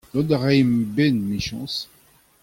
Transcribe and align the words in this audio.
Dont 0.15 0.31
a 0.35 0.37
raimp 0.39 0.75
a-benn, 0.83 1.25
emichañs! 1.25 1.75